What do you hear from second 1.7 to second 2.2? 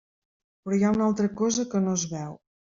que no es